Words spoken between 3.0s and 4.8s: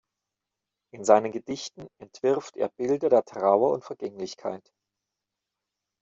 der Trauer und Vergänglichkeit.